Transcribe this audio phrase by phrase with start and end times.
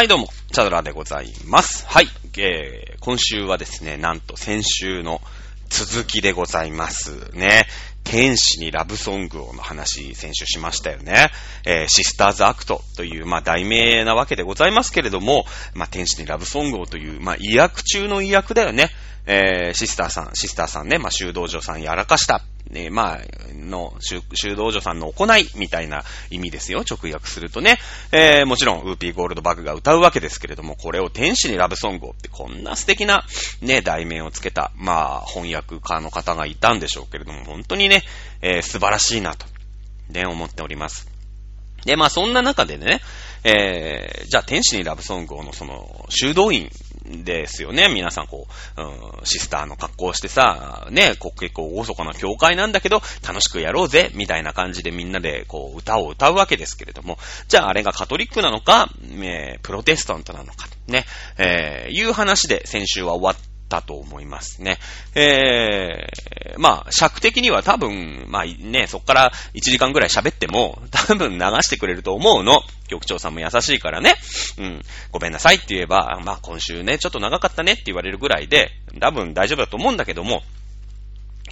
[0.00, 1.86] はい、どうも、チャドラでございます。
[1.86, 2.08] はい、
[2.38, 5.20] えー、今週はですね、なんと先週の
[5.68, 7.66] 続きでございますね。
[8.02, 11.30] 天使にラブソングをの話、先週しましたよね。
[11.66, 18.88] えー、シスターズアクトという、まあ、題名なわけでございますけれども、まあ、天使にラブソングをという、まあ、医薬中の医薬だよね。
[19.26, 22.40] えー、シスターさん、シスターさんね、まあ、修道女さんやらかした。
[22.70, 23.18] ね、まあ、
[23.52, 26.84] の、修道女さんの行い、みたいな意味ですよ。
[26.88, 27.78] 直訳するとね。
[28.12, 33.24] えー、もちろん、ウーピーゴールドバグが歌うわけですけれども、これを天使にラブソングをって、こんな素敵な、
[33.60, 38.04] ね、題名をつけた、まあ、翻訳家の方がいたんでしょうけれども、本当にね、
[38.40, 39.46] えー、素晴らしいなと、
[40.08, 41.08] ね、思っております。
[41.84, 43.00] で、まあ、そんな中でね、
[43.44, 46.70] えー、じゃあ、天使にラブソングをの、その、修道院
[47.06, 47.88] ですよね。
[47.88, 57.18] 皆さんこう、うん、シスターの格好をしてさ、ね、こう結構厳かな教会なんだけど、楽しくやろうぜ、みたいな感じでみんなでこう、歌を歌うわけですけれども、
[57.48, 61.06] じゃああれがカトリックなのか、えー、プロテスタントなのか、ね、
[61.38, 64.78] えー、いう話で先週は終わったと思いますね。
[65.14, 72.60] えー、まあ、尺的には多分、まあね、そっから1時間ぐらい喋っても、多分流してくれると思うの。
[72.88, 74.16] 局長さんも優しいからね。
[74.58, 74.82] うん。
[75.12, 80.42] ごめんなさいって言えば、まあ今週ね、ちょっと長かったねって言われるぐらいで、多分大丈夫だと思うんだけども、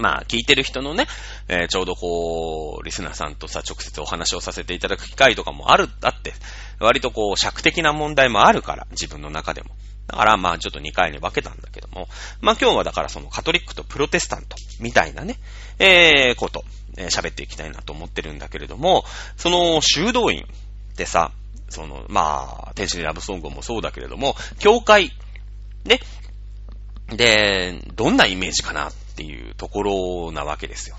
[0.00, 1.06] まあ、聞いてる人のね、
[1.48, 6.34] えー、ちょうどこう、リスナーさんとさ、直接お話をさせていただく機会とかもある、だって、
[6.78, 9.70] 割とこう、尺的な問題もあるから、自分の中でも。
[10.09, 12.09] だからまあちょっと2回に分けたんだけども、
[12.41, 15.37] まあ今日はだからそのカトリックとプロテスタントみたいなね、
[15.78, 16.64] えー、こと、
[16.97, 19.05] えー、喋っていきたいなと思ってるんだけれども、
[19.36, 20.45] その修道院
[20.92, 21.31] ってさ、
[21.69, 25.12] その、まあ、天使にラブソングもそうだけれども、教会、
[25.84, 26.01] ね、
[27.09, 30.97] で、どんなイメージかなっていうところなわけですよ。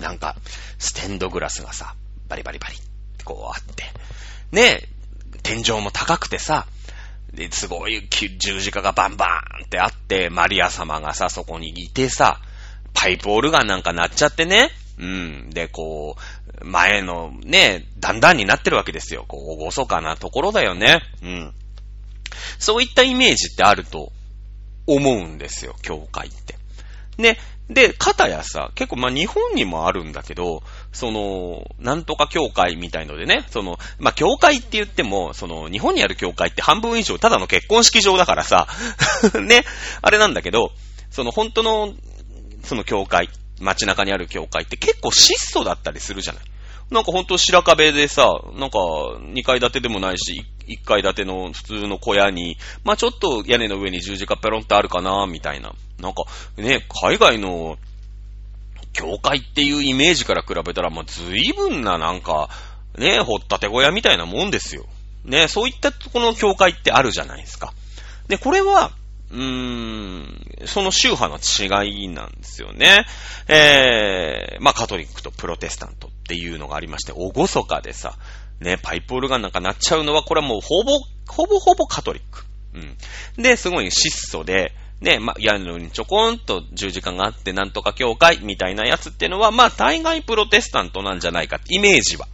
[0.00, 0.36] なんか、
[0.78, 1.94] ステンドグラスがさ、
[2.28, 2.78] バリバリバリっ
[3.16, 3.84] てこうあって、
[4.52, 4.88] ね、
[5.42, 6.66] 天井も高くてさ、
[7.32, 12.40] で、すごい十字架がバンバーンってあって、マリア様がさ、そこにいてさ、
[12.94, 15.50] パイプオルガンなんか鳴っちゃってね、うん。
[15.50, 16.16] で、こ
[16.60, 19.24] う、前のね、だんだんになってるわけですよ。
[19.28, 21.00] こう、厳かなところだよね。
[21.22, 21.54] うん。
[22.58, 24.12] そういったイメージってあると
[24.86, 26.56] 思うんですよ、教会って。
[27.16, 27.38] ね。
[27.70, 30.62] で、片やさ、結構まあ日本にもあるんだけど、
[30.92, 38.68] その、なんとか教会みたいのでね、その、まあ教会って言っても、その、日本にある教会って半分以上ただの結婚式場だからさ、
[39.40, 39.64] ね、
[40.00, 40.72] あれなんだけど、
[41.10, 41.92] その本当の、
[42.64, 43.28] その教会、
[43.60, 46.42] 街中にある教会って結構質素だったりするじゃない。
[46.90, 55.72] なんかほんと白壁でさ、なんか2階建てでもないし、1階建ての普通の小屋に、まあちょっと屋根の上に十字架ペロンってあるかな、みたいな。
[55.98, 56.24] なんか
[56.56, 57.78] ね、海外の
[58.92, 62.50] 教会っていうイメージから比べたら、まあ随分ななんか、
[62.96, 64.86] ね、掘ったて小屋みたいなもんですよ。
[65.24, 67.72] ね、そういったとこの教会ってあるじゃないですか。
[68.28, 68.92] で、これは、
[69.30, 73.06] うーん、その宗派の違いなんですよね。
[73.46, 78.16] えー、まあカトリックとプロテスタントっていうのがありまして、おごそかでさ、
[78.60, 80.98] ね、パイプオルガンなんか鳴っちゃうのは、これはもうほぼ、
[81.28, 82.44] ほぼほぼカトリック。
[82.74, 83.42] うん。
[83.42, 92.26] で、すごい質素で、ね、まあ、屋根のにちょこんと十字架があって、なんとか教会みたいなやつっていうのは、まあ、大概プロテスタントなんじゃないか、イメージは。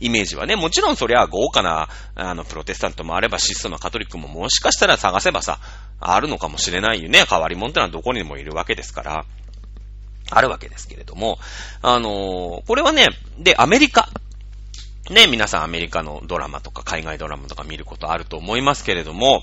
[0.00, 5.58] イメージはね、もちろんそりゃ豪華な、あの、プロテスタントもあれば質素なカトリックももしかしたら探せばさ、
[6.00, 7.24] あるのかもしれないよね。
[7.28, 9.24] 変わり者ってのはどこにもいるわけですから。
[10.30, 11.38] あるわけですけれども、
[11.82, 13.08] あのー、これはね、
[13.38, 14.08] で、アメリカ。
[15.10, 19.42] ね、皆さんアメリカのドラマとか海外ドラマとか見ることあると思いますけれども、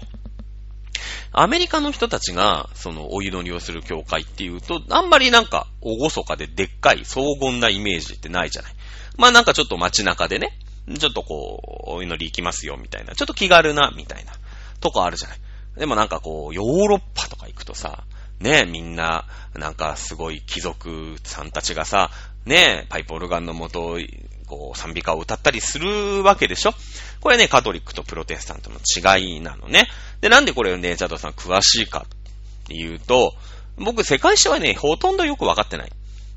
[1.32, 8.74] アメリカの人たちが、その、お祈りをする教会っていうと、あんまりなんか、おごそかででっかい、荘厳なイメージってないじゃない。
[9.18, 10.58] まあなんかちょっと街中でね、
[10.98, 13.16] ちょっとこう、お祈り行きますよ、みたいな。
[13.16, 14.32] ちょっと気軽な、みたいな、
[14.80, 15.38] とこあるじゃない。
[15.78, 18.06] でもなんかこう、ヨーロッパとか行くとさ、
[18.40, 19.26] ねえみんな、
[19.56, 22.12] なんかすごい貴族さんたちがさ、
[22.46, 23.98] ねえパイプオルガンの元、
[24.46, 26.74] こう、賛美歌を歌ったりするわけでしょ？
[27.22, 29.88] これね、カトリックとプロテスタントの違いなのね。
[30.22, 33.34] で、なんでこれをね、チャドさん詳しいかっていうと、
[33.78, 35.92] 僕、世界史はね、ほとんどよくわかってない。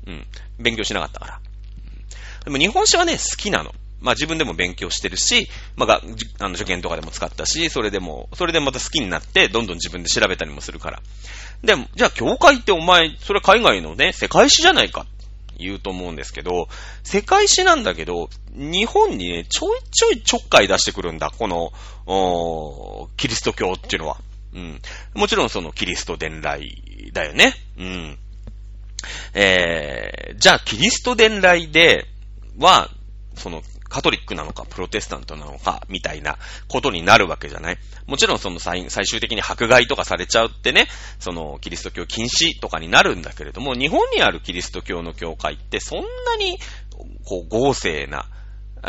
[0.07, 0.25] うん。
[0.59, 1.39] 勉強しなかったから。
[2.45, 3.73] でも日本史はね、好きなの。
[4.01, 6.01] まあ自分でも勉強してるし、まあ
[6.39, 11.01] あの受験とかでも使ったし、それでも、それでまた好きになって、どんどん自分で調べたりもするから。
[11.63, 15.05] でも、じゃあ教会ってお前、それ海外のね、世界史じゃないか
[15.59, 16.67] 言うと思うんですけど、
[17.03, 21.71] 世界史なんだけど、日本にね、ちょいちょいちょっかい出してくるんだ、この、
[23.17, 24.17] キリスト教っていうのは。
[24.53, 24.81] うん。
[25.13, 27.53] もちろんそのキリスト伝来だよね。
[27.77, 28.17] うん。
[29.33, 32.07] えー、じゃあキリスト伝来で
[32.57, 32.89] は、
[33.35, 36.37] その、カトリックなのか、プロテスタントなのか、みたいな
[36.67, 40.87] ことになるわけじゃないもちろんその最終的に迫害とかされちゃうってね、
[41.19, 46.57] そのキリスト教禁止とかになるんだけれども、日本にあるキリスト教の教会ってそんなに、
[47.25, 48.25] こう、合成な、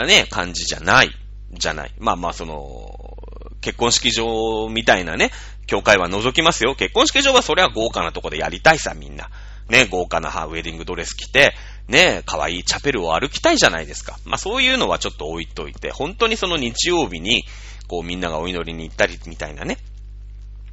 [0.06, 1.10] ね、感じじゃない、
[1.52, 1.94] じゃない。
[1.98, 3.16] まあまあその、
[3.60, 5.30] 結婚式場みたいなね、
[5.66, 6.74] 教会は除きますよ。
[6.74, 9.30] 結婚式場はそれは豪華なとこでやりたいさ、みんな。
[9.68, 11.54] ね、豪華なウェディングドレス着て、
[11.90, 14.18] ね、可愛いチャペルを歩きたいじゃないですか。
[14.24, 17.44] まあそういうのはちょっと置いといて、本当にその日曜日に、
[17.88, 19.78] こうみんながお祈りに行ったりみたいなね、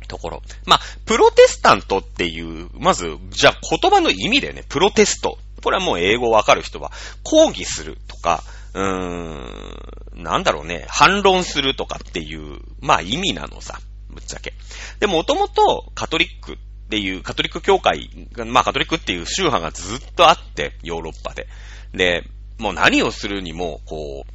[0.07, 0.43] ところ。
[0.65, 5.37] まあ、プロテスタントっていう、まず、じゃあ言葉の意味でね、プロテスト。
[5.63, 6.91] これはもう英語わかる人は、
[7.23, 8.43] 抗議するとか、
[8.73, 13.79] うーん、なんだろうね、反論するとかっていう、まあ意味なのさ。
[14.09, 14.53] ぶっちゃけ。
[14.99, 18.09] で、もともとカトリックっっていう、カトリック教会、
[18.45, 21.47] まあカトリックっていう宗派がずっとあって、ヨーロッパで。
[21.93, 22.23] で、
[22.57, 24.25] もう何をするにも、こ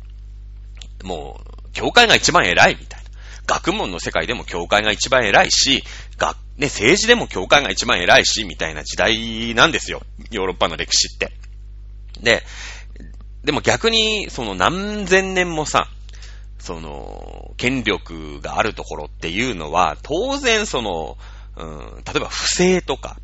[1.02, 3.08] う、もう、教会が一番偉いみたいな。
[3.46, 5.82] 学問の世界でも教会が一番偉いし、
[6.18, 10.02] 学、ね、政治でも教会が一番偉いし、みたいな時代なんですよ。
[10.30, 11.32] ヨーロッパの歴史って。
[12.20, 12.44] で、
[13.44, 15.88] でも逆に、その何千年もさ、
[16.58, 21.16] その、権力があるところっていうのは、当然その、
[21.56, 23.16] うん、例えば不正とか、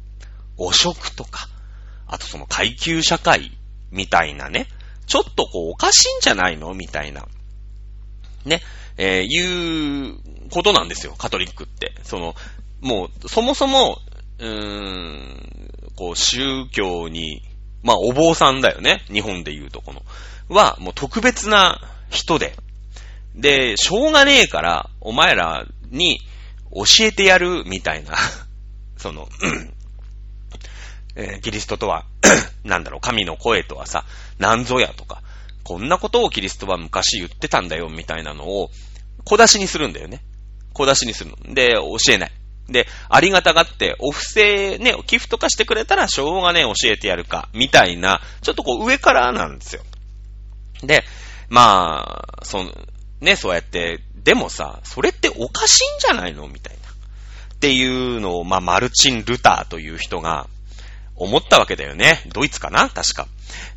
[0.56, 1.48] 汚職とか、
[2.06, 3.52] あとその階級社会
[3.90, 4.66] みたいなね、
[5.06, 6.74] ちょっとこうおかしいんじゃないの？
[6.74, 7.26] みたいな、
[8.44, 8.60] ね、
[8.96, 10.18] えー、いう
[10.50, 11.94] ことなんですよ、カトリックって。
[12.02, 12.34] その、
[12.80, 13.98] もう、そもそも、
[14.38, 17.42] うーん、こう、宗教に、
[17.82, 19.04] まあ、お坊さんだよね。
[19.06, 20.02] 日本で言うとこの。
[20.48, 22.56] は、もう特別な人で、
[23.34, 26.20] で、しょうがねえから、お前らに
[26.84, 28.16] 教えてやるみたいな、
[28.96, 29.28] その、
[31.16, 32.04] えー、キリストとは
[32.64, 34.04] なんだろう、神の声とはさ、
[34.38, 35.22] 何ぞやとか、
[35.64, 38.70] こんなことをキリストは昔言ってたんだよ、みたいなのを、
[39.24, 40.22] 小出しにするんだよね。
[40.72, 41.54] 小出しにするの。
[41.54, 42.32] で、教えない。
[42.68, 49.82] で、ありがたがって、お布施ね、寄付とかしてくれたら、しょうがね教えてやるか、みたいな、ちょっとこう上からなんですよ。
[50.82, 51.04] で、
[51.48, 52.72] まあ、その、
[53.20, 56.88] ね、そうやって、でもさ、それっておかしいんじゃないのみたいな。
[57.54, 60.46] っていうのを、まあ、マルチン・ルターという人が
[61.16, 62.22] 思ったわけだよね。
[62.32, 62.88] ドイツかな？
[62.88, 63.26] 確か。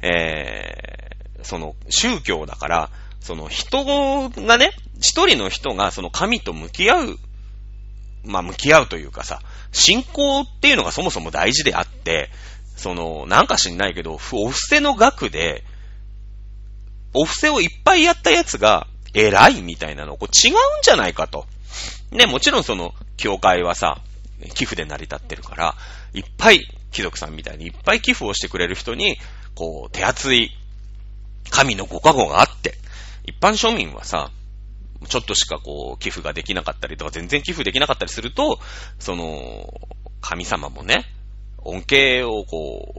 [0.04, 2.90] えー、その、宗教だから、
[3.22, 7.20] その人がね、一人の人がその神と向き合う、
[8.24, 9.42] まあ、向き合うというかさ、
[9.72, 12.30] 信仰っていうのがそもそも大事であって、
[12.76, 15.64] その、なんか知んないけど、お布施の額で、
[17.14, 21.46] お布施をいっぱいやったやつが、偉いみたいなの、こう違うんじゃないかと。
[22.12, 24.02] ね、もちろんその、教会はさ、
[24.54, 25.76] 寄付で成り立ってるから、
[26.14, 29.18] いっぱい、貴族さんみたいにいっぱい寄付をしてくれる人に、
[29.56, 30.52] こう、手厚い、
[31.50, 32.78] 神のご加護があって、
[33.26, 34.32] 一般庶民はさ、
[35.08, 38.60] ちょっとしかこう、寄付ができなかったりとか、全然寄付できなかったりすると、
[39.00, 39.74] その、
[40.22, 41.06] 神様もね、
[41.64, 42.94] 恩恵をこ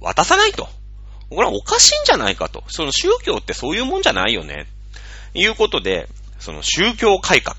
[0.00, 0.68] う、渡さないと。
[1.30, 2.64] これはおかしいんじゃないかと。
[2.68, 4.66] その宗教ってそういうもんじゃないよね。
[5.34, 7.56] いうことで、その宗教改革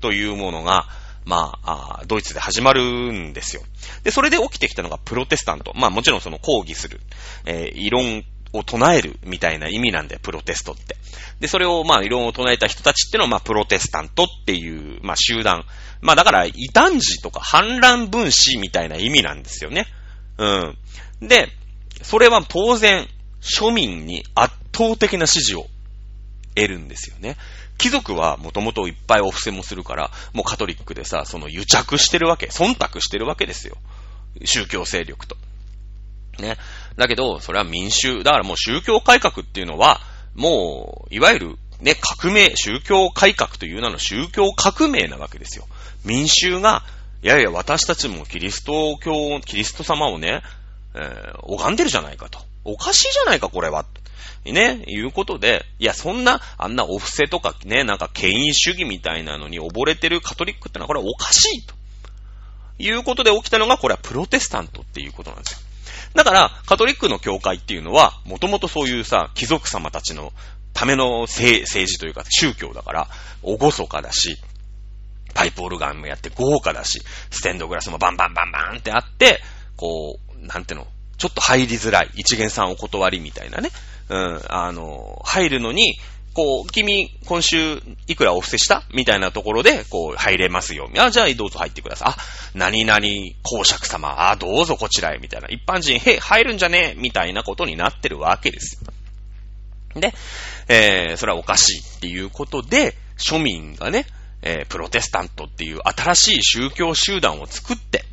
[0.00, 0.86] というものが、
[1.24, 3.62] まあ、ドイツで始まるんですよ。
[4.02, 5.72] で、それで起きてきたのがプロテスタント。
[5.74, 7.00] まあもちろんその抗議する、
[7.44, 10.96] えー、異論を唱えるみたいな意味なんだよ、プロテストって。
[11.40, 15.64] で、それをまあ異論を唱えた人たちってのはまあプロテスタントっていう、まあ集団。
[16.00, 19.86] まあだから異端児とか反乱分子みたいな意味なんですよね。
[20.38, 21.28] うん。
[21.28, 21.48] で、
[22.02, 23.06] それは当然、
[23.40, 25.66] 庶民に圧倒的な支持を
[26.54, 27.36] 得るんですよね。
[27.78, 33.76] 貴族はもともといっぱいお布施もするから、もうカトリックでさ、その癒着してるわけ、忖度してるわけですよ。
[34.44, 35.36] 宗教勢力と。
[36.38, 36.56] ね。
[36.96, 38.22] だけど、それは民衆。
[38.22, 40.00] だからもう宗教改革っていうのは、
[40.34, 45.66] もう、いわゆる、ね、革命、宗教改革という名の宗教革命なわけですよ。
[46.04, 46.84] 民衆が、
[47.22, 50.42] いやいや、私たちもキリスト教、キリスト様をね、
[50.94, 52.40] えー、拝んでるじゃないかと。
[52.64, 53.84] おかしいじゃないか、これは。
[54.44, 61.74] ね、いうことで、いや、そんな、あんなお布施とかね、なんか権威主義みたいなのに溺れてるカトリックってのはこれはおかしいと。
[62.78, 65.58] いうことで起きたのが、これはプロテスタントっていうことなんですよ。
[66.14, 70.32] だから、カトリックの教会っていうのは、もともとそういうさ、貴族様たちの
[70.72, 73.08] ための政治というか宗教だから、
[73.42, 74.38] おごそかだし、
[75.34, 79.40] パイプオルガンもやって豪華だし、ステンドグラスもバンバンバンバンってあって、
[79.76, 80.86] こう、なんての、
[81.18, 83.70] ちょっと入りづらい、一元さんお断りみたいなね。
[84.10, 85.94] うん、あの、入るのに、
[86.34, 88.84] こう、君、今週、いくらお布施した？
[88.92, 90.90] みたいなところで、こう、入れますよ。
[90.98, 92.08] あ、じゃあ、どうぞ入ってください。
[92.10, 92.16] あ、
[92.54, 93.00] 何々
[93.42, 95.48] 公爵様、あ、どうぞこちらへ、みたいな。
[95.48, 98.80] 一般人、へ、入るんじゃねえみたいなことになってるわけです。
[99.94, 100.12] で、
[100.68, 104.06] えー、それはおかしいっていうことで、庶民がね、
[104.42, 108.04] えー、プロテスタントっていう新しい宗教集団を作って、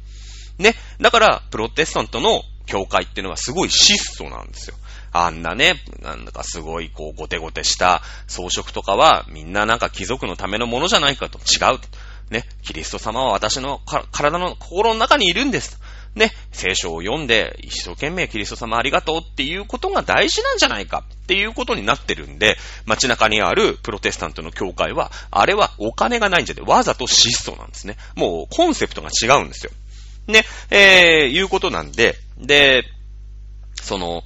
[0.57, 4.75] ね、だから、プロテスタントの教会っていうのはすごい質素なんですよ。
[5.11, 11.39] あんなね、なんだかすごいこう、ゴテゴテした装飾とかは、みんななんか貴族のためのものじゃないかと。
[11.39, 11.79] 違う。
[12.29, 13.79] ね、キリスト様は私の
[14.11, 15.79] 体の心の中にいるんです。
[16.17, 27.97] ね、聖書を読んで、一生懸命キリスト様ありがとうっていうことが大事なんじゃないかっていうことになってるんで、街中にあるプロテスタントの教会は、あれはお金がないんじゃで、わざと質素なんですね。
[28.15, 29.71] もうコンセプトが違うんですよ。
[30.27, 32.83] ね、えー、いうことなんで、で、
[33.81, 34.23] その、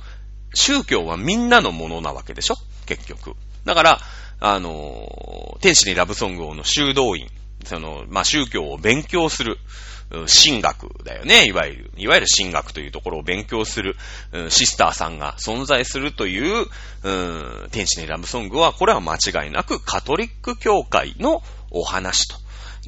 [0.54, 2.56] 宗教はみんなのものなわけでしょ？
[2.86, 3.36] 結局。
[3.66, 4.00] だから、
[4.40, 7.30] あの、天使にラブソングをの修道院、
[7.64, 9.58] その、まあ、宗教を勉強する、
[10.44, 11.46] 神学だよね。
[11.46, 13.96] いわゆる、いわゆる神学というところを勉強する、
[14.50, 16.68] シスターさんが存在するという、
[17.04, 22.36] うん天使にラブソングは、これは間違いなくカトリック教会のお話と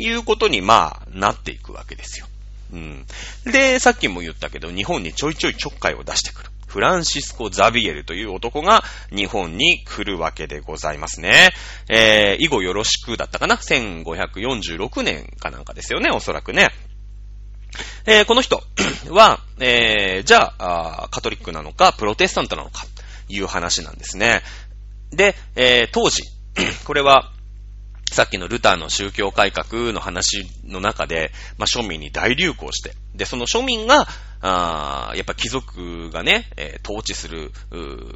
[0.02, 2.28] いうことに、まあ、なっていくわけですよ。
[2.74, 3.06] うん。
[3.46, 6.50] で、さっきも言ったけど、日本にちょいちょいちょっかいを出してくる。
[6.68, 8.84] フランシスコ・ザビエルという男が
[9.16, 11.52] 日本に来るわけでございますね。
[11.88, 16.72] えー、以後よろしくだったかな ?1546 年かなんかですよね、おそらくね。
[18.06, 18.64] えー、この人
[19.10, 22.86] は、えー、じゃあカトリックなのか、プロテスタントなのか、
[23.30, 24.42] いう話なんですね。
[25.12, 26.24] で、えー、当時、
[26.86, 27.32] これは、
[28.14, 34.08] さっきのルターの宗教改革の話の中で、まあ、庶民に大流行して、で、その庶民が、
[34.46, 37.52] あやっぱ貴族がね、えー、統治する、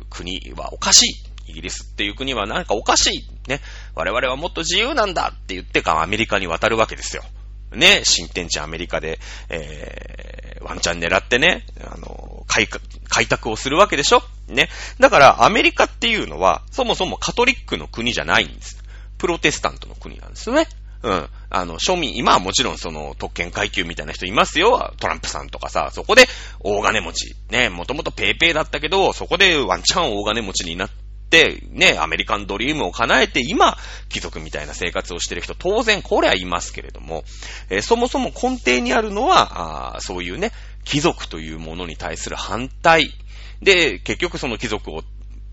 [0.10, 1.08] 国はおかし
[1.48, 1.52] い。
[1.52, 3.50] イギリスっていう国はなんかおかしい。
[3.50, 3.62] ね。
[3.96, 7.24] 我々はもっと自由なんだって言ってかアメリカに渡るわけですよ。
[7.72, 8.02] ね。
[8.04, 12.68] 新天地アメリカで、えー、ワンチャン狙ってね、あの、開
[13.08, 14.70] 開拓をするわけでしょね。
[15.00, 18.84] だからアメリカっていうのは、そもそもカトリックの国じゃないんです。
[19.18, 20.68] プロテスタントの国なんですよね。
[21.04, 21.30] うん。
[21.50, 24.94] あの、庶民、今はもちろんその特権階級みたいな人いますよ。
[25.00, 26.26] トランプさんとかさ、そこで
[26.60, 27.36] 大金持ち。
[27.50, 30.90] ね、もともとペーペーだったけど、そこでワンチャン大金持ちになっ
[31.30, 33.78] て、ね、アメリカンドリームを叶えて、今、
[34.10, 37.24] 貴族みたいな生活をしてる人、当然これはいますけれども、
[37.70, 40.52] えー、そもそも根底にあるのは、あそういうね、
[40.84, 43.14] 貴族というものに対する反対。
[43.62, 45.04] で、結局その貴族を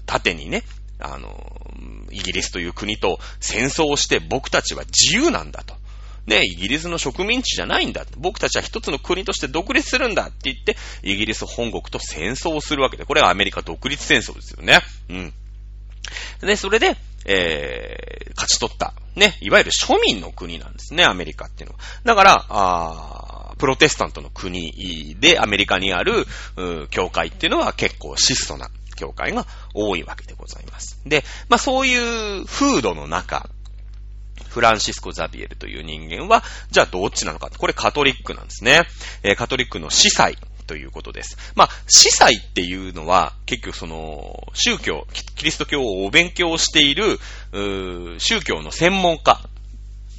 [0.07, 0.63] 盾にね、
[0.99, 1.75] あの、
[2.11, 5.75] イギリスという国と戦争をして僕たちは自由なんだと。
[6.27, 8.07] ね、イギリスの植民地じゃないんだ。
[8.17, 14.81] 僕たちは一つの国として独立するんだって言って、イギリス本国と戦争をするわけで、これはアメリカ独立戦争ですよね。
[15.11, 15.33] うん。
[16.41, 16.97] で、それで、
[17.27, 18.95] えー、勝ち取った。
[19.17, 21.81] ね、いわゆる庶民の国なんですね、アメリカっていうのは。
[22.05, 31.01] だから、あプロテスタントの国でアメリカにある、う教会っていうのは結構質素な教会が多いわけでございます。
[31.07, 33.49] で、まあそういう風土の中、
[34.49, 38.83] フランシスコ・ザビエルという人間は、じゃあどっちなのかこれカトリックなんですね。
[39.23, 41.37] えー、カトリックの司祭ということです。
[41.55, 47.19] まあ、司祭っていうのは、結局その、宗教、キリスト教をお勉強している、
[48.19, 49.41] 宗教の専門家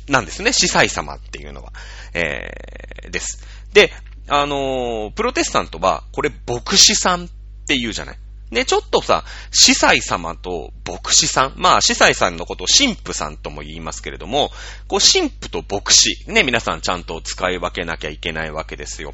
[0.07, 0.53] なんですね。
[0.53, 1.73] 司祭様っていうのは。
[2.13, 3.43] えー、です。
[3.73, 3.91] で、
[4.27, 7.27] あのー、プロテスタントは、これ牧師さんっ
[7.67, 8.17] て言うじゃない。
[8.51, 11.53] ね、ちょっとさ、司祭様と牧師さん。
[11.55, 14.51] まあ、司祭さんのことを神父さんとも言いますけれども、
[14.87, 16.23] こう、神父と牧師。
[16.27, 19.13] ね、皆さんちゃんと使い分けなきゃいけないわけですよ。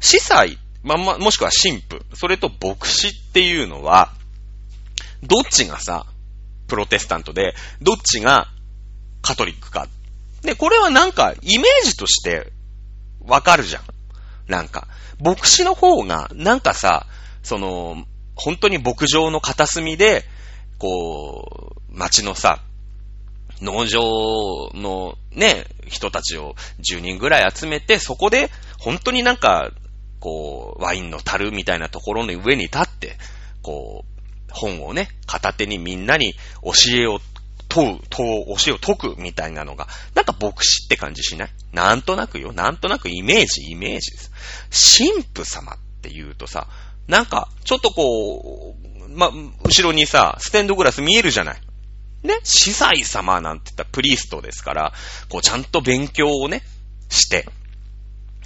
[0.00, 2.00] 司祭、まあ、ま、もしくは神父。
[2.14, 4.12] それと牧師っていうのは、
[5.22, 6.06] どっちがさ、
[6.68, 8.48] プロテスタントで、どっちが
[9.22, 9.88] カトリックか。
[10.42, 12.52] で、これはなんか、イメージとして
[13.20, 13.82] わかるじゃん。
[14.46, 14.86] なんか、
[15.20, 17.06] 牧師の方が、なんかさ、
[17.42, 18.04] その、
[18.38, 20.24] 本当に牧場の片隅で、
[20.78, 22.62] こう、町のさ、
[23.60, 26.54] 農場のね、人たちを
[26.88, 29.72] 10人ぐらい集めて、そこで、本当になんか、
[30.20, 33.16] こう、ワインの樽みたいなところの上に立って、
[33.62, 37.18] こう、本をね、片手にみんなに教えを
[37.68, 41.50] 問う、問う、教えを解くみたいなのが、なんか牧師って感じしない？
[41.72, 42.52] なんとなくよ。
[42.52, 44.30] なんとなくイメージ、イメージです。
[45.02, 46.66] 神父様って言うとさ、
[47.08, 49.30] なんか、ちょっとこう、ま、
[49.64, 51.60] 後ろにさ、ステンドグラス見えるじゃない？
[52.22, 52.38] ね？
[52.44, 54.92] 司祭様なんて言ったらプリストですから、
[55.28, 56.62] こうちゃんと勉強をね、
[57.08, 57.46] して、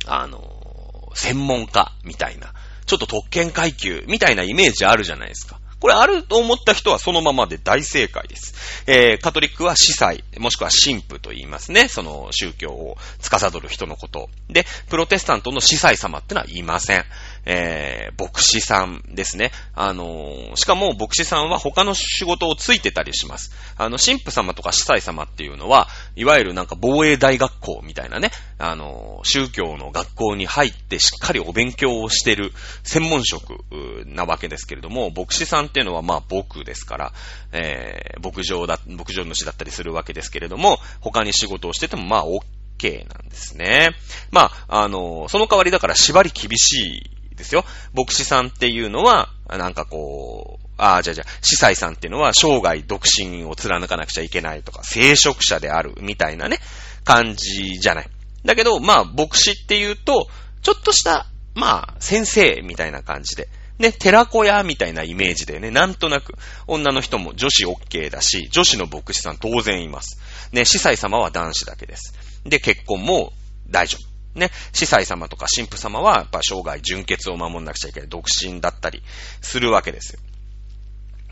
[0.07, 2.55] あの、専門家みたいな、
[2.87, 5.59] ちょっと特権階級みたいなイメージあるじゃないですか。
[5.81, 8.55] これあると思った人はそのままで大正解です。
[8.87, 11.89] えー、カトリックは司祭、もしくは神父と言いますね。
[11.89, 14.31] その宗教を司る人のこと。
[14.49, 17.05] で、プロテスタントの司祭様ってのは言いません。
[17.45, 19.51] えー、牧師さんですね。
[19.75, 23.53] あのー、しかも牧師さんは他の仕事をついてたりします。
[23.77, 32.53] あの、神父様とか司祭様っていうのは、いわゆるなんか防衛大学校みたいなね、あのー、宗教の学校に入ってしっかりお勉強をしてる
[32.85, 33.65] 専門職
[34.07, 37.13] なわけですけれども、牧師さんっていうのはまあ僕ですから、
[37.53, 43.91] えー、牧場だ、牧場主だったりするわけですけれども、他に仕事をしててもまあ OK なんですね。
[44.31, 47.65] まあ、あの、その代わりだから縛り厳しいですよ。
[47.95, 56.59] 牧師さんっていうのは、なんかこう、ああ、じゃあじゃあ、司祭さんっていうのは生涯独身を貫かなくちゃいけないとか、聖職者であるみたいなね、
[57.05, 58.09] 感じじゃない。
[58.45, 60.29] だけど、まあ、牧師っていうと、
[60.63, 65.71] ちょっとした、まあ、先生みたいな感じで、ね、寺子屋みたいなイメージだよね。
[65.71, 66.35] なんとなく。
[66.67, 70.21] 女の人も女子 OK だし、女子の牧師さん当然います。
[70.53, 72.15] ね、司祭様は男子だけです。
[72.45, 73.33] で、結婚も
[73.69, 74.12] 大丈夫。
[74.35, 78.09] ね、司祭様とか神父様は、やっぱ生涯純潔を守んなくちゃいけない。
[78.09, 79.03] 独身だったり
[79.41, 80.21] するわけですよ。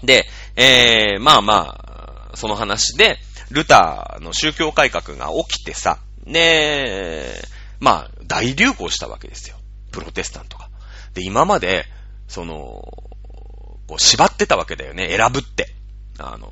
[0.03, 0.27] で、
[0.57, 3.19] えー、まあまあ、その話で、
[3.51, 7.25] ルターの宗教改革が起きてさ、ね
[7.81, 9.57] まあ、大流行したわけですよ。
[9.91, 10.69] プロテスタントが。
[11.15, 11.87] で、今まで、
[12.29, 12.55] その、
[13.89, 15.09] こう縛ってたわけだよね。
[15.09, 15.75] 選ぶって。
[16.19, 16.49] あの、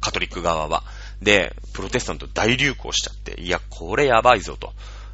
[0.00, 0.84] カトリック側は。
[1.20, 4.72] で、プロテスタント大流行しちゃって、いや、これやばいぞと。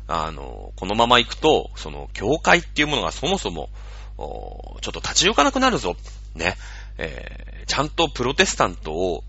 [0.09, 3.69] あの、このまま行くと、その、教会っていうものがそもそも、
[4.17, 5.97] ちょっと立ち行かなくなるぞ。
[6.35, 6.57] ね。
[6.97, 9.23] えー、ちゃんとプロテスタントを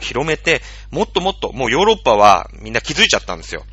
[0.00, 3.64] 広めて、もっともっと、もうヨーロッパはみんな気づいちゃったんですよ。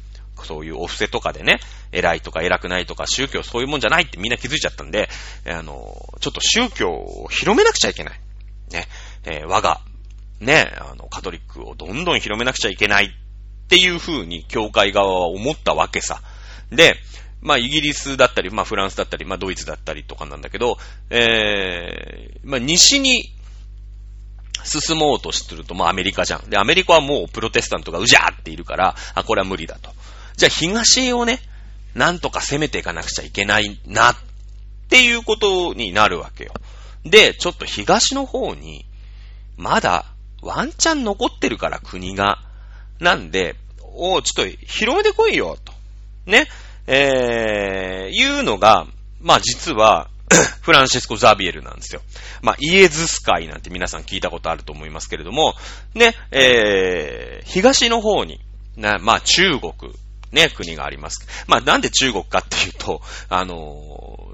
[0.43, 1.59] そういうお布施とかでね、
[1.91, 5.09] 偉いとか偉くないとか宗教そういうもんじゃないってみんな気づいちゃったんで、
[5.47, 8.19] あの、ちょっと宗教を広めなくちゃいけない。
[8.71, 8.87] ね。
[9.25, 9.81] えー、我が
[10.41, 13.09] ね、あの、カトリックをどんどん広めなくちゃいけないっ
[13.67, 16.21] ていう風に教会側は思ったわけさ。
[16.71, 16.95] で、
[17.41, 20.77] まあ、イギリスだったり、まあ、フランスだったり、まあ、ドイツだったりとかなんだけど、
[21.09, 23.33] えー、まあ、西に
[24.63, 26.49] 進もうとしてると、まあ、アメリカじゃん。
[26.49, 29.91] で、アメリカはもうプロテスタントがうじゃーっているから、あ、これは無理だと。
[30.37, 31.39] じゃあ、東をね、
[31.95, 34.15] なんとか攻めていかなくちゃいけないな、っ
[34.89, 36.53] ていうことになるわけよ。
[37.05, 38.85] で、ちょっと東の方に、
[39.57, 40.05] まだ
[40.41, 42.39] ワンチャン残ってるから国が。
[42.99, 43.55] なんで、
[43.95, 45.73] おちょっと広めてこいよ、と。
[46.31, 46.47] ね。
[46.87, 48.87] えー、いうのが、
[49.21, 50.09] まあ実は、
[50.61, 52.01] フランシスコ・ザビエルなんですよ。
[52.41, 55.55] まあ、イエズス会なんて皆さん聞いたことあると思いますけれども、
[55.93, 58.39] ね、えー、東の方に、
[58.77, 59.73] な、まあ中国、
[60.31, 61.27] ね、国があります。
[61.47, 64.30] まあなんで中国かっていうと、あの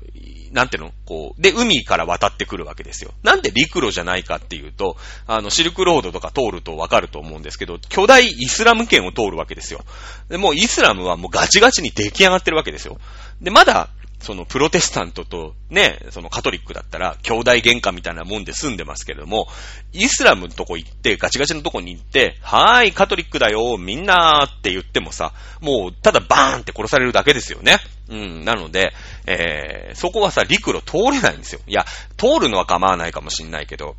[0.51, 0.91] なんていうの？
[1.05, 3.11] こう、で、海から渡ってくるわけですよ。
[3.23, 9.83] なんで陸路じゃないかっていうと、あの、シルクロードとか通るとわかると思うんですけど、巨大イスラム圏を通るわけですよ。
[10.29, 12.99] で、もうイスラムはもうガチガチに出来上がってるわけですよ。
[13.41, 19.47] で、まだ、そのプロテスタントとね、そのカトリックだったら、兄弟喧嘩みたいなもんで住んでますけれども、
[19.93, 27.77] イスラムのとこ行って、ガチガチのとこに行って、はーい、カトリックだよ、みんなーって言ってもさ、もう、ただバーンって殺されるだけですよね。
[28.09, 28.93] うん、なので、
[29.25, 31.61] えー、そこはさ、陸路通れないんですよ。
[31.67, 31.85] いや、
[32.17, 33.95] 通るのは構わないかもしんないけど、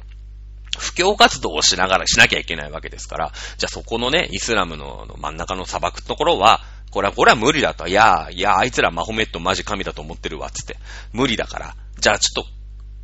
[0.77, 7.87] 布教活動をしながらしなきゃいけないわけですから、じゃあそこのね、イスラムの真ん中の砂漠のところは、これは、これは無理だと。
[7.87, 10.77] いや、いや、あいつらマホメットマジ神だと思ってるわ、つって。
[11.13, 11.75] 無理だから。
[11.99, 12.59] じゃあちょっと、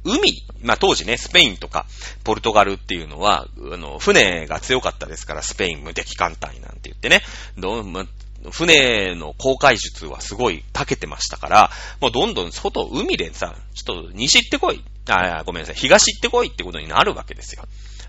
[0.05, 1.87] 海、まあ、当時ね、スペインとか、
[2.25, 7.23] ポルトガルっていうのは、あの、船が強かったですから、スペイン無敵艦隊なんて言ってね、
[7.57, 8.07] どま、
[8.51, 11.71] 船の航海術はすごい長けてましたから、
[12.01, 14.85] もうどんどん外、海でさ、ちょっと西行ってこい。
[15.09, 17.67] あ、ごめんなさい、東行ってこいってことになるわけですよ。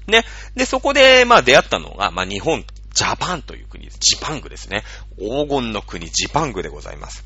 [0.08, 0.26] ね。
[0.56, 4.00] で、そこで、まあ出会ったのが、まあ日本ジャパンという国です。
[4.00, 4.84] ジパングですね。
[5.20, 7.24] 黄金の国、ジパングでございます。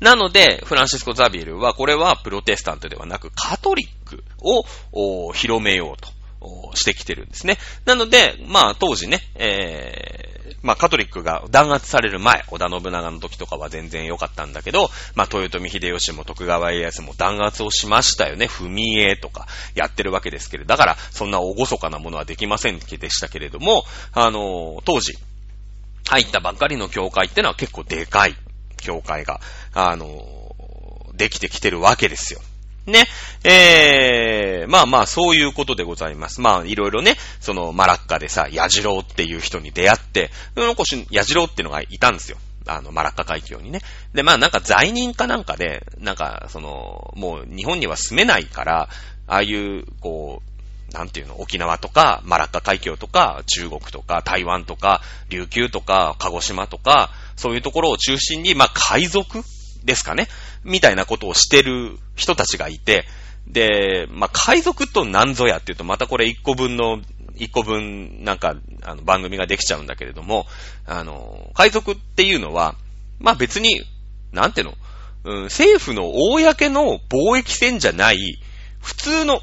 [0.00, 7.58] なので、フランシスコ・ザビエルは、これはプロテスタントではなく、カトリックを広めようとしてきてるんですね。
[7.84, 10.35] なので、まあ当時ね、え、
[10.66, 18.46] まあカトリックが弾圧される前、織田信長の時とかは全然良かったんだけど、まあ豊臣秀吉も徳川家康も弾圧をしましたよね。
[18.46, 25.16] 踏み絵とかやってるわけですけれど、だからそんな厳かなものはできませんでしたけれども、あのー、当時、
[26.08, 28.34] 入ったばっかりの教会ってのは結構でかい
[28.76, 29.40] 教会が、
[29.72, 32.40] あのー、できてきてるわけですよ。
[32.86, 33.06] ね。
[33.44, 36.40] えー、まあまあ、そういうことでございます。
[36.40, 42.38] まあ、いろいろね、その、マラッカでさ、ヤジローっていう人に出会って、その子、ヤジローっていうのがいたんですよ。
[42.66, 43.80] あの、マラッカ海峡にね。
[44.12, 48.88] で、まあなんか罪人かなんかで、なんか、その、もう日本には住めないから、
[49.28, 59.42] ああいう、こう、なんていうの、沖縄とか、マラッカ海峡とか、中国とか、台湾とか、琉球とか、鹿児島とか、そういうところを中心に、まあ海賊
[59.86, 60.28] ですかね。
[60.64, 63.06] みたいなことをしてる人たちがいて、
[63.46, 67.00] で、まあ、海賊と何ぞやっていうと、またこれ一個分の、
[67.36, 70.46] 一個分なんか、あの、番組ができちゃうんだけれども、
[70.84, 72.74] あの、海賊っていうのは、
[73.20, 73.82] まあ、別に、
[74.32, 74.74] なんていうの、
[75.24, 78.38] うん、政府の公の貿易船じゃない、
[78.80, 79.40] 普通の、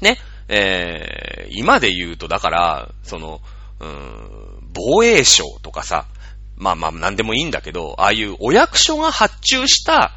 [0.00, 0.18] ね、
[0.48, 3.40] えー、今で言うと、だから、その、
[3.80, 6.06] うん、防衛省とかさ、
[6.56, 10.12] まあまあなんでもいいんだけど、ああいうお役所が発注した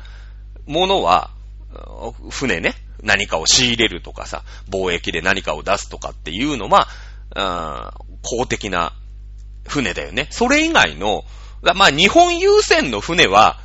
[0.65, 1.31] ものは、
[2.29, 6.87] 船ね、何かを仕入れるとかさ、貿易で何かを出すとかっていうのは、
[8.23, 8.93] 公的な
[9.67, 10.27] 船だよね。
[10.31, 11.23] それ以外の、
[11.61, 13.59] まあ日本優先の船は、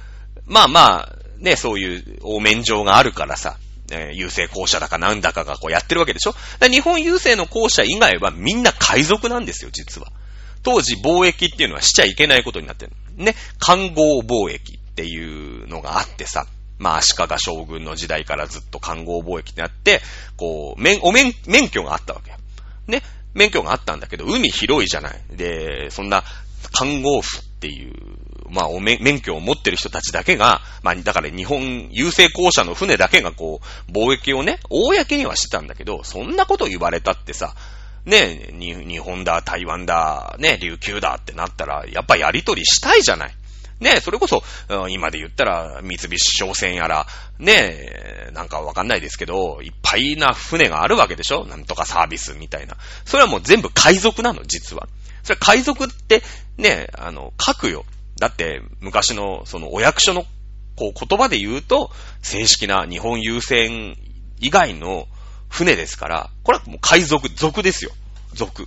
[0.47, 3.57] まあまあ、ね、そういうお免状があるからさ、
[3.91, 10.09] えー、郵政公社だかなんだかがこうやってるわけでしょ日本郵政の公社以外はみんな海賊なんですよ、実は。
[10.65, 12.93] 当時貿易っていうのはしちゃいけないことになってる。
[13.17, 16.47] ね、官合貿易っていうのがあってさ、
[16.79, 20.01] まあ、足利将軍の時代からずっと官合貿易ってなって、
[20.37, 22.37] こう、免、お免、免許があったわけよ。
[22.89, 23.03] ね、
[23.35, 25.21] 免許があったんだけど、海広いじゃない。
[25.31, 26.25] で、そんな、
[26.73, 27.95] 官合府っていう、
[28.51, 37.55] まあ、お免、免許を持ってる人たちだけが、まあ、だから日本郵政公社の船だけがこう、貿易をね、公にはしてたんだけど、そんなこと言われたってさ、
[38.05, 43.35] ね、日本だ、台湾だ、ね、琉球だってなったら、やっぱやりとりしたいじゃない。
[43.81, 44.45] ね、それこそ、
[44.89, 47.07] 今で言ったら、三菱商船やら、
[47.39, 51.45] ね、なんかわかんないですけど、いっぱいな船があるわけでしょ？
[51.45, 52.77] なんとかサービスみたいな。
[53.05, 54.89] それはもう全部海賊なの、実は。
[55.23, 56.23] それ海賊って、
[56.57, 57.85] ね、あの、書くよ。
[58.21, 60.25] だって、昔の、その、お役所の、
[60.77, 61.91] こう、言葉で言うと、
[62.23, 63.97] 正式な日本郵船
[64.39, 65.09] 以外の
[65.55, 67.93] 船ですから、これはもう海賊、賊ですよ。
[68.33, 68.67] 賊。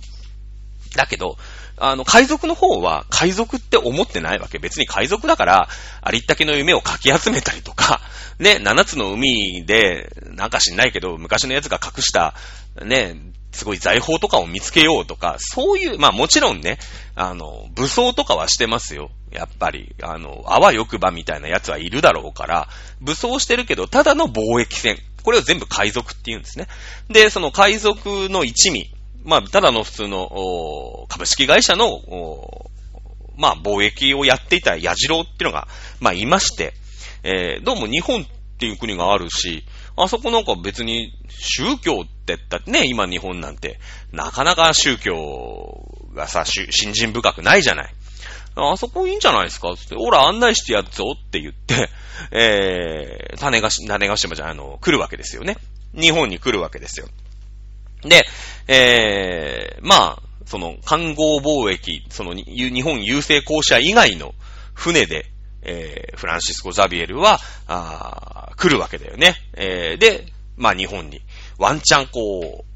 [0.96, 1.36] だけど、
[1.76, 4.58] あの、海賊の方は海賊って思ってないわけ。
[4.58, 5.68] 別に海賊だから、
[6.00, 8.00] ありったけの夢をかき集めたりとか、
[8.40, 12.34] ね、七つの海で、なんか知んないけど、昔のやつが隠した、
[12.82, 13.16] ね、
[13.52, 16.78] すごい財宝とかを見つけようとか、そういう、まあもちろんね、
[17.14, 19.10] あの、武装とかはしてますよ。
[19.30, 22.68] やっぱり、あの、あわよくばみたいなやつはいるだろうから、
[23.00, 24.98] 武装してるけど、ただの貿易船。
[25.22, 26.68] これを全部海賊って言うんですね。
[27.10, 28.90] で、その海賊の一味、
[29.24, 32.00] まあ、ただの普通の、株式会社の、
[33.36, 35.68] まあ、貿易をやっていた矢次郎っていうのが、
[36.00, 36.72] まあ、いまして、
[37.22, 38.26] えー、どうも日本っ
[38.58, 39.64] ていう国があるし、
[39.96, 43.78] あそこなんか別に宗教って言ったってね、今日本なんて、
[44.12, 47.94] なかなか宗教がさ、信心深くないじゃない。
[48.60, 49.74] あそこいいんじゃないですか？
[49.76, 51.88] つって、ほら案内してやるぞって言って、
[52.32, 55.56] えー、種がし、種がしまじゃあの、来るわけですよね。
[55.94, 57.06] 日本に来るわけですよ。
[58.02, 58.24] で、
[58.66, 64.34] えー、まあ、その、環合貿易、その、日本郵政公社以外の
[64.74, 65.26] 船で、
[65.62, 69.34] えー、フランシスコ・ザビエルは、あ来るわけだよね。
[69.54, 71.20] えー、で、まあ日本に、
[71.58, 72.67] ワンチャンこう、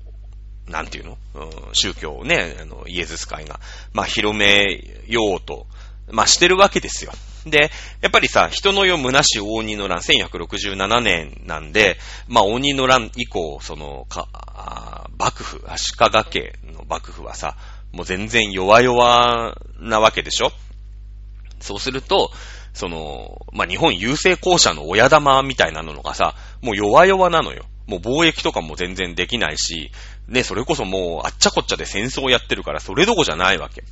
[0.69, 3.61] なんていうの、うん、宗教をね、あの、イエズス会が、
[3.93, 5.67] まあ広めようと、
[6.11, 7.13] まあしてるわけですよ。
[7.47, 7.71] で、
[8.01, 11.99] やっぱりさ、人の世虚し応仁の乱、1167年なんで、
[12.29, 17.57] まあ、鬼の乱以降、その、か、あ幕府、足利家の幕府はさ、
[17.91, 20.53] もう全然弱々なわけでしょ？
[21.61, 22.31] そうすると、
[22.73, 27.65] その、まあ、日本郵政公社の親玉みたいなのがさ、もう弱々なのよ。
[27.87, 29.91] もう貿易とかも全然できないし、
[30.29, 33.83] ね、それこそもうあっちゃこっちゃで戦争やってるからそれどこじゃないわけ。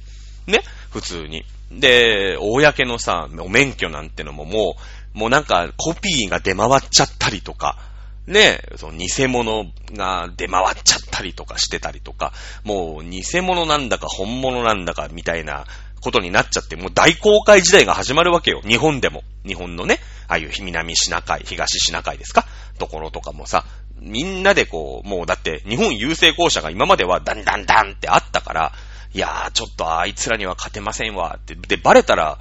[0.50, 1.44] ね普通に。
[1.70, 4.76] で、公のさ、お免許なんてのもも
[5.14, 7.78] う、もうなんかコピーが出回っちゃったりとか、
[8.26, 12.32] ね、その偽物が出回っちゃったりとかしてたりとか、
[12.64, 15.64] もう偽物なんだか本物なんだかみたいな
[16.00, 18.60] ことになっちゃって、もう大公開時代が始まるわけよ。
[18.62, 19.22] 日本でも。
[19.46, 22.44] 日本のね、ああいう南シナ海、東シナ海ですか？
[22.78, 23.64] ところとかもさ、
[24.00, 28.72] みんなでこう、もうだって日本郵政公社が今まではダンダンダンってあったから、
[29.12, 31.54] いやー、ちょっとあいつらには勝てませんわって。
[31.54, 32.38] で、バレたら、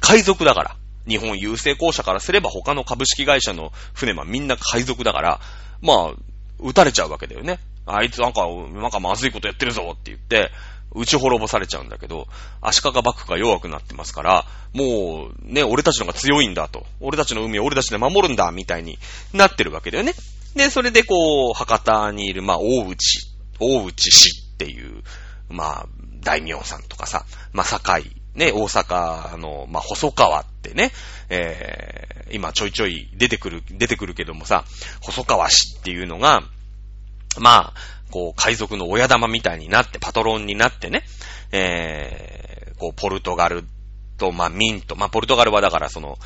[0.00, 0.76] 海賊だから。
[1.08, 5.40] 日本郵政公社からすれば他の株式会社の船はみんな海賊だから、
[5.80, 6.14] まあ、
[6.58, 7.58] 撃たれちゃうわけだよね。
[7.86, 10.50] あいつなんか、なんかまずいことやってるぞって言って、
[10.92, 12.28] 打ち滅ぼされちゃうんだけど、
[12.60, 16.86] 足利幕府が弱くなってますから、もう、ね、俺たちのが強いんだと。
[17.00, 18.98] 俺たちの海を俺たちで守るんだ、みたいに
[19.32, 20.14] なってるわけだよね。
[20.54, 23.28] で、それでこう、博多にいる、まあ、大内、
[23.60, 25.02] 大内氏っていう、
[25.48, 25.86] まあ、
[26.20, 30.92] 大名さんとかさ、まあ、堺、ね、大阪の、まあ、細川ってね、
[31.28, 34.64] えー、今ちょいちょい出てくる、出てくるけどもさ、
[35.00, 36.40] 細川氏っていうのが、
[37.38, 37.74] まあ、
[38.10, 41.04] こう、海賊の親玉みたいになって、パトロンになってね、
[41.52, 43.64] えー、こう、ポルトガル
[44.20, 44.94] と、まあ、ミント。
[44.94, 46.18] まあ、ポルトガルはだからその、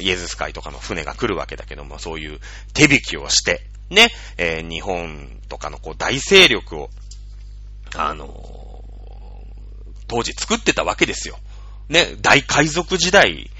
[0.00, 2.38] イエズス海とかの船が来るわけだけども、そういう
[2.72, 6.88] 手引きをして、ね、えー、日本とかのこう大勢力を、
[7.96, 8.30] あのー、
[10.06, 11.36] 当時作ってたわけですよ。
[11.88, 13.50] ね、大海賊時代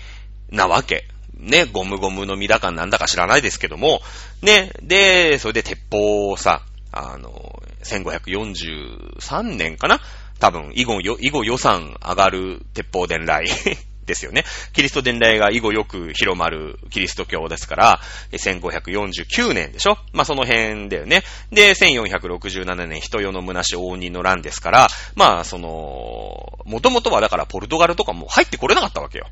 [0.51, 1.09] なわけ。
[1.35, 4.01] ね、ゴムゴムの実だかなんだか知らないですけども、
[4.43, 10.01] ね、で、それで鉄砲をさ、あの、1543年かな
[10.43, 13.47] 多分、以後、以後予算上がる鉄砲伝来
[14.07, 14.45] ですよね。
[14.73, 18.01] キリスト伝来が以後よく広まるキリスト教ですから、
[18.33, 19.99] 1549年でしょ？
[20.13, 21.23] まあ、その辺だよね。
[21.53, 29.29] で、1467年、人世の虚し応仁の乱ですから、まあ、その、もともとはだからポルトガルとかも入ってこれなかったわけよ。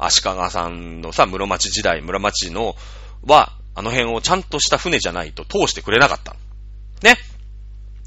[0.00, 2.74] 足利さんのさ、室町時代、室町の、
[3.24, 6.34] は、あの辺をちゃんとした船じゃないと通してくれなかった。
[7.04, 7.16] ね。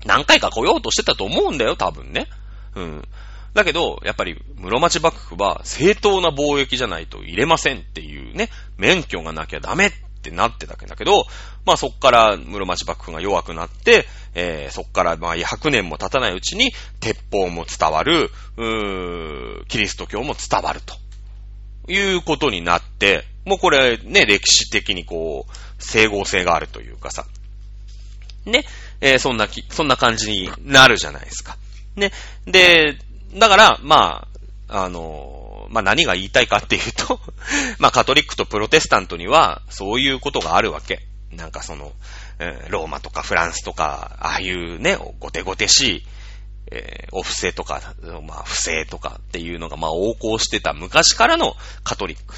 [0.05, 2.27] 何回か来ようとしてたと思うんだよ、多分ね。
[2.75, 3.07] うん。
[3.53, 11.25] だけど、やっぱり、室町幕府は正当な貿易じゃないと入れませんっていうね、免許がなきゃダメってなってたけだけど、
[11.65, 20.95] まあそっから室町幕府が弱くなって、えー、そっからまあ100年も経たないうちに、鉄砲も伝わる、うーキリスト教も伝わると。
[21.87, 27.25] いうことになって、もうこれね、歴史的にこう、整合性があるというかさ、
[28.45, 28.65] ね、
[29.01, 31.57] えー、そんなき、そんな感じになるじゃないですか。
[31.95, 32.11] ね。
[32.45, 32.97] で、
[33.35, 34.27] だから、ま
[34.67, 37.19] あ、あの、まあ、何が言いたいかっていうと
[37.79, 41.01] まあ、カトリックとプロテスタントには、そういうことがあるわけ。
[41.31, 41.93] なんかその、
[42.69, 46.05] ローマとかフランスとか、ああいうね、ごてごてしい、
[46.71, 52.35] えー、お布施とか、まあ、不正とかっていうのが、まあ、横行してた昔からのカトリック。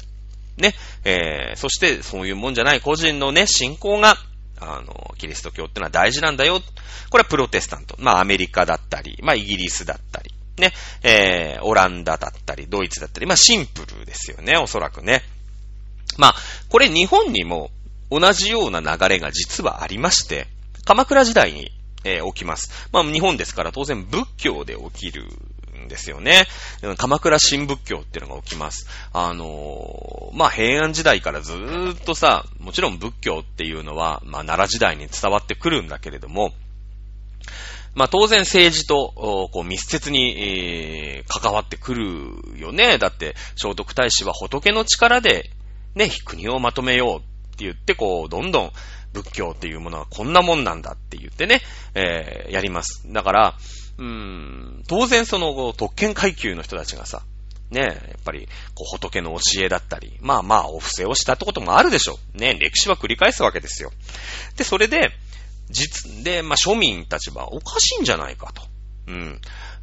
[0.56, 0.74] ね。
[1.04, 4.16] えー、そして、そういうもんじゃない個人のね、信仰が、
[4.60, 6.60] あの、キリスト教ってのは大事なんだよ。
[7.10, 7.96] これはプロテスタント。
[7.98, 15.22] まあ、アメリカだったり、まあ、イギリスだったり、ね、えー、オランダだったり、ドイツだったり、まあ、シンプルですよね、おそらくね。
[16.16, 16.34] まあ、
[16.68, 17.70] これ日本にも
[18.10, 20.46] 同じような流れが実はありまして、
[20.84, 21.72] 鎌倉時代に
[22.04, 22.88] えー、起きます。
[22.92, 25.26] まあ、日本ですから当然仏教で起きる
[25.94, 26.46] ですよね。
[26.98, 28.88] 鎌倉新仏教っていうのが起きます。
[29.12, 36.52] あのー、まあ、平安時代からずーっとさ、もちろん仏教っていうのは、まあ、奈良時代に伝わってくるんだけれども、
[37.94, 39.12] まあ、当然政治と、
[39.52, 42.98] こう、密接に、えー、関わってくるよね。
[42.98, 45.50] だって、聖徳太子は仏の力で、
[45.94, 48.72] ね、国をまとめようって言って、こう、どんどん
[49.12, 51.60] 仏教っていうものはこんなもんなんだって言ってね、
[51.94, 53.04] えー、やります。
[53.12, 53.54] だから、
[53.98, 57.22] うーん、当然その特権階級の人たちがさ、
[57.70, 62.38] ね、やっぱり、こう、仏の教えだったり、まあまあ、お布施をしたってこともあるでしょう。
[62.38, 63.90] ね、歴史は繰り返すわけですよ。
[64.56, 65.10] で、それで、
[65.70, 68.62] 実、で、まあ、庶民たちはおかしいんじゃないかと。
[69.08, 69.14] うん。
[69.16, 69.40] うん、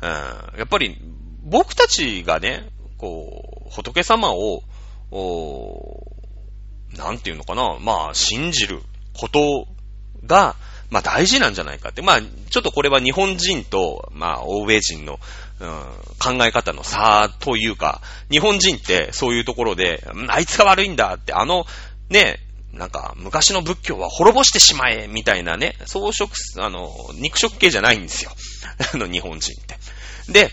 [0.08, 0.98] やっぱり、
[1.44, 4.64] 僕たちがね、こう、仏様を、
[5.12, 6.06] お
[6.96, 8.82] なんていうのかな、まあ、信じる
[9.14, 9.68] こと
[10.26, 10.56] が、
[10.92, 12.02] まあ大事なんじゃないかって。
[12.02, 15.20] まあ、ちょっとこれは日本人と、まあ、欧米人の、
[15.62, 21.66] うん、考え方の差というか、日本人ってそういうところで、あいつが悪いんだって、あの、
[22.10, 22.40] ね、
[22.74, 26.30] なんか、昔の仏教は滅ぼしてしまえみたいなね、装飾、
[26.64, 28.32] あの、肉食系じゃないんですよ。
[28.94, 29.78] あの、日本人って。
[30.32, 30.52] で、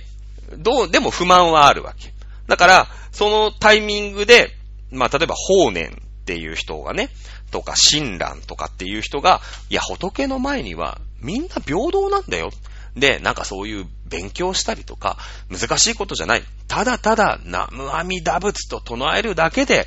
[0.57, 2.13] どう、でも不満はあるわけ。
[2.47, 4.57] だから、そのタイミングで、
[4.91, 7.09] まあ、例えば、法然っていう人がね、
[7.51, 12.51] とか、親鸞とかっていう人が、いや、仏の前にはみんな平等なんだよ。
[12.95, 15.17] で、なんかそういう勉強したりとか、
[15.49, 16.43] 難しいことじゃない。
[16.67, 19.87] ただただ、ナムアミダ仏と唱えるだけで、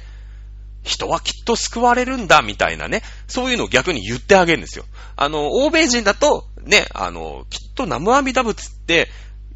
[0.83, 3.03] 人はきっと救われるんだ、みたいなね。
[3.27, 4.85] そういうのを逆に言ってあげるんですよ。
[5.15, 9.09] あの、欧米人だと、ね、あの、きっとナムアミダ仏って、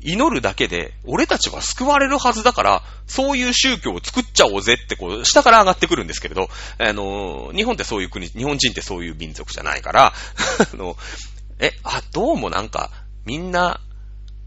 [0.05, 10.13] 祈るだけで、俺たちは救われるはずだから、そういう宗教を作っちゃおうぜって、こう、下から上がってくるんですけれど、あの、日本ってそういう国、日本人ってそういう民族じゃないから、
[10.73, 10.95] あの、
[11.59, 12.91] え、あ、どうもなんか、
[13.25, 13.81] みんな、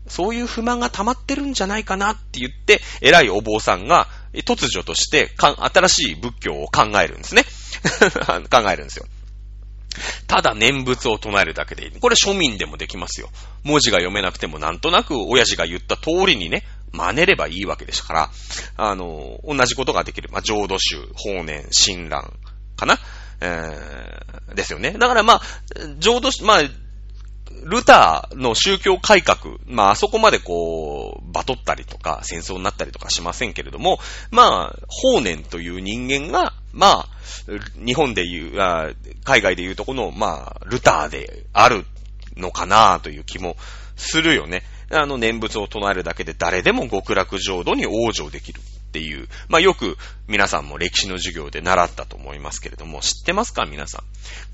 [0.06, 7.44] そういう不満が溜まってるんじゃないかなって言って、偉いお坊さんが、突如として、新しい仏教を考えるんですね。
[8.48, 9.06] 考えるんですよ。
[10.26, 11.90] ただ念仏を唱えるだけでいい。
[11.92, 13.30] これ庶民でもできますよ。
[13.64, 18.30] 文字が読めなくてもなんとなく親父が言った通りにね、真似ればいいわけですから、
[18.76, 20.30] あの、同じことができる。
[20.32, 22.32] まあ、浄土宗、法然、親鸞
[22.76, 22.98] かな？
[23.40, 24.92] えー、ですよね。
[24.92, 25.42] だからまあ、
[25.98, 26.62] 浄土、まあ、
[27.64, 33.98] ルターの宗教改革、まあ、あそこまでこう、バトったりとか、戦争になったりとかしませんけれども、
[34.30, 37.08] まあ、法然という人間が、まあ、
[37.74, 38.90] 日本で言う、あ
[39.24, 41.84] 海外で言うとこの、まあ、ルターである
[42.36, 43.56] のかなという気も
[43.96, 44.62] するよね。
[44.90, 54.02] あの、念仏を唱えるだけで誰でも極楽浄土に往生できるっていう、まあよく皆さんも歴史の授業で習ったと思いますけれども、知ってますか皆さ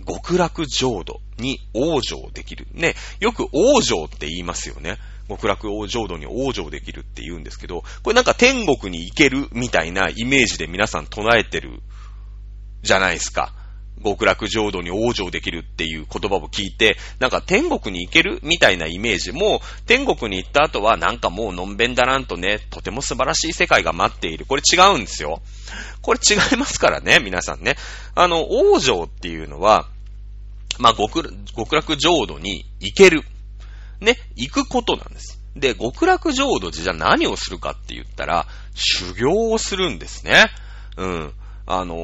[0.00, 0.04] ん？
[0.06, 2.66] 極楽浄土に往生できる。
[2.72, 4.96] ね、よく往生って言いますよね。
[5.28, 11.80] 極楽浄土に往生できるって言うんですけど、これなんか天国に行けるみたいなイメージで皆さん唱えてる
[12.85, 13.53] じゃないですか。
[14.05, 18.38] 極楽浄土に往生できるっていう言葉を聞いて、なんか天国に行ける？
[18.42, 24.44] みたいなイメージも、天国に行った後はなんかもうのんべんだらんとね、とても素晴らしい世界が待っている。
[24.47, 25.40] これ違うんですよ。
[26.03, 27.77] これ違いますからね、皆さんね。
[28.14, 29.88] あの、往生っていうのは、
[30.79, 33.23] まあ、極極楽浄土に行ける。
[34.01, 35.40] ね、行くことなんです。
[35.57, 40.47] で、極楽浄土じゃ何をするかって言ったら、修行をするんですね。
[40.97, 41.33] うん。
[41.66, 41.96] あの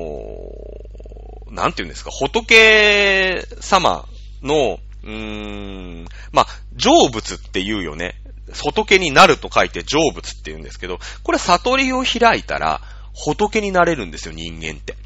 [1.51, 4.07] ー、なんて言うんですか、仏様
[4.43, 6.47] の、うーん、まあ、
[6.77, 8.15] 成仏って言うよね。
[8.53, 12.81] 仏になると書いて成仏って言うんですけど、これ悟りを開いたら、
[13.15, 14.97] 仏になれるんですよ、人間って。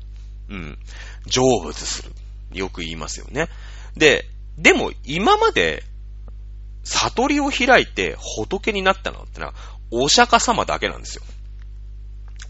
[0.50, 0.78] うん。
[1.26, 2.12] 成仏する。
[2.52, 3.48] よく言いますよね。
[3.96, 5.82] で、でも今まで
[6.84, 9.54] 悟りを開いて仏になったのってのは、
[9.90, 11.22] お釈迦様だけなんですよ。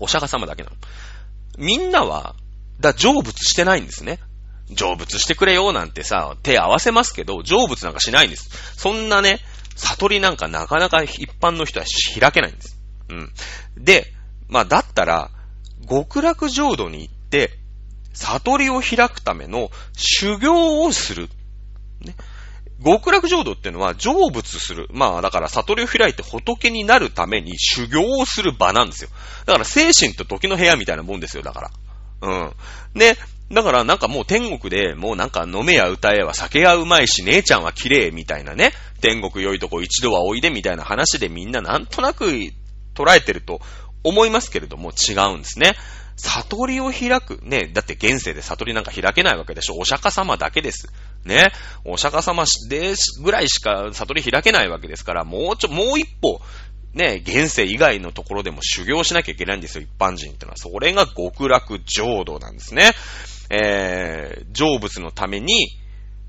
[0.01, 0.77] お釈迦様だけなの。
[1.59, 2.35] みんなは、
[2.81, 4.21] だ、成仏してないんですね。
[4.77, 8.51] 成仏してくれよなんてさ、手合わせますけど、成仏なんかしないんです。
[8.77, 9.41] そんなね、
[9.77, 11.87] 悟りなんかなかなか一般の人は
[12.19, 12.79] 開けないんです。
[13.11, 13.33] うん。
[13.77, 14.13] で、
[14.49, 15.31] まあだったら、
[15.89, 17.59] 極楽浄土に行って、
[18.15, 21.29] 悟りを開くための修行をする。
[22.01, 22.15] ね。
[22.83, 24.89] 極楽浄土っていうのは成仏する。
[24.93, 29.11] まあだから悟りを開いて仏になるために修行をする場なんですよ。
[29.47, 31.71] だから精神と時の部屋みたいなもんですよ、だから。
[32.23, 32.53] うん。
[32.95, 33.17] ね。
[33.53, 38.73] だからなんかもう天国でもうなんか飲めや歌えは酒がうまいし姉ちゃんは綺麗みたいなね。
[39.01, 42.25] 天国良いとこ一度はおいでみたいな話でみんななんとなく
[42.95, 43.61] 捉えてると
[44.03, 45.75] 思いますけれども違うんですね。
[46.17, 47.41] 悟りを開く。
[47.43, 49.77] ね、だって現世で悟りなんか開けないわけでしょ。
[49.77, 50.89] お釈迦様だけです。
[51.25, 51.53] ね。
[51.85, 56.41] お釈迦様で、ぐらいしか悟り開けないわけですから、もうちょ、もう一歩、
[56.93, 60.57] ね、現世以外のところでも修行しなきゃいけないんですよ、一般人ってのは。
[60.57, 62.93] それが極楽浄土なんですね。
[63.51, 65.69] えー、成仏のために、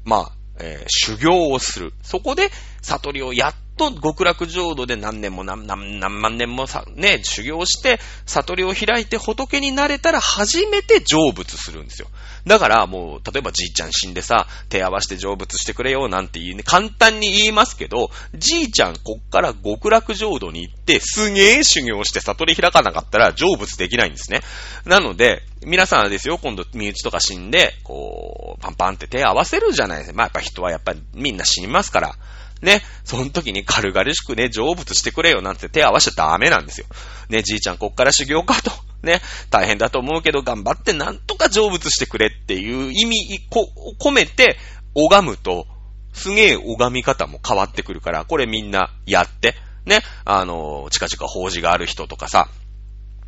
[0.04, 1.94] まあ、えー、修行をする。
[2.02, 2.50] そこで、
[2.82, 12.08] 悟りをやってと極楽浄土で何年も何何万年もさ、ね、修行して、悟りを開いて仏になれたら初めて成仏するんですよ。
[12.46, 24.42] だからもう、例えばじいちゃん死んでさ、手合わせて成仏してくれよなんて言うね、簡単に言いますけど、じいちゃんこっから極楽浄土に行って、すげえ修行して悟り開かなかったら成仏できないんですね。
[24.86, 30.18] なので、皆さんですよ、今度身内とか死んで、こう、パンパンって手合わせるじゃないですか。
[30.18, 32.16] まあやっぱ人はやっぱりみんな死にますから。
[32.66, 36.88] ね、その時に軽々しくね、成仏してくれよなんて手合わせちゃダメなんですよ。
[37.30, 38.72] ね、じいちゃんこっから修行かと。
[39.04, 44.58] ね、大変だと思うけど頑張ってなんとか成仏してくれっていう意味こ、込めて
[44.96, 45.68] 拝むと、
[46.14, 52.50] すげえ拝み方も変わってくるから、これみんなやって、ね、あの、近々法事がある人とかさ、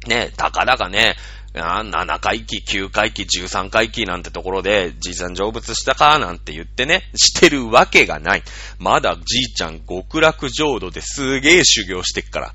[0.08, 1.15] ね、たかだかね、
[1.54, 8.43] 7回忌、9回忌、13回忌なんてところで、じいちゃん成仏したかなんて言ってね、してるわけがない。
[8.80, 12.54] まだじいちゃん極楽浄土ですげえ修行してっから。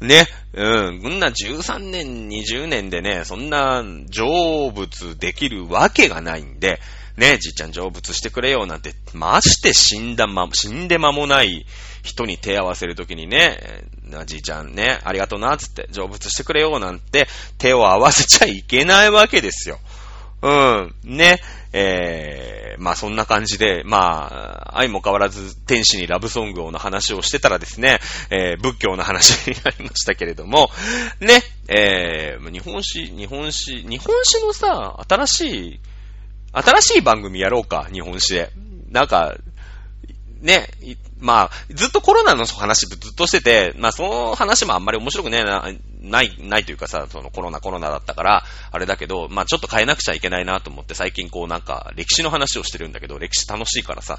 [0.00, 0.26] ね。
[0.52, 1.02] うん。
[1.02, 6.80] こんな13年、20年でね、そんな成仏できるわけがないんで、
[7.16, 11.64] ね、じいちゃん成仏してくれよなんて、まして死んだま、死んで間もない
[12.04, 17.26] 人に手合わせるときにね、なじいちゃんね、ありがとうな、つって、成仏してくれよ、なんて、
[17.58, 19.80] 手を合わせちゃいけないわけですよ。
[20.42, 20.94] うん。
[21.02, 21.40] ね。
[21.76, 27.98] えー、まあそんな感じで、まあ、愛も変わらず天使にラブソングをの話をしてたらですね、
[28.30, 30.70] えー、仏教の話になりましたけれども、
[31.18, 35.80] ね、えー、日本史、日本史、日本史のさ、新しい、
[36.52, 38.52] 新しい番組やろうか、日本史で。
[38.90, 39.34] なんか、
[40.42, 40.68] ね、
[41.24, 45.64] まあ、ずっとコロナの話ずっとしてて、まあその話もあんまり面白くねな、
[46.02, 54.18] ない、ないというかさ、そのコロナコロナだったから、あれだけど、まあちょっと変えなくちゃいけないなと思って最近こうなんか歴史の話をしてるんだけど、歴史楽しいからさ、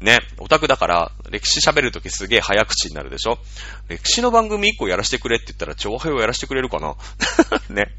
[0.00, 3.38] ね、オタクだから歴史喋るときすげえ早口になるでしょ？
[3.88, 6.96] 歴史の番組一個やらせてくれって言ったら、超早をやらせてくれるかな？
[7.70, 7.92] ね。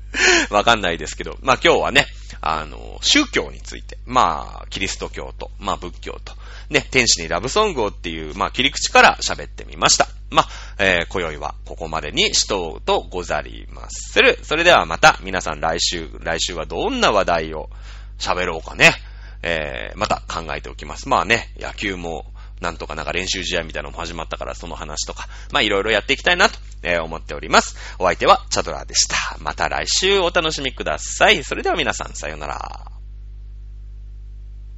[0.49, 2.05] わかんないですけど、まあ今日はね、
[2.41, 6.33] あの、宗教について、まあ、キリスト教と、まあ仏教と、
[6.69, 10.07] ね、天使にラブソングをっていう、まあ切り口から喋ってみました。
[10.31, 10.47] まあ、
[10.79, 14.39] えー、今宵はここまでにしとうとござりまする。
[14.41, 17.69] それではまた皆さん来週、来週はどんな話題を
[18.17, 18.93] 喋ろうかね。
[19.43, 21.07] えー、また考えておきます。
[21.07, 27.75] まあね、野球もなんとかなんか練習試合みたいなのも始まったから、その話とか、まあいろいろやっていきたいなと、えー、思っております。
[27.99, 29.15] お相手はチャドラーでした。
[29.39, 31.43] また来週お楽しみください。
[31.43, 33.00] それでは皆さん、さようなら。